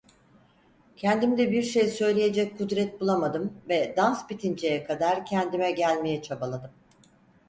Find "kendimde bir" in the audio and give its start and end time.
0.95-1.63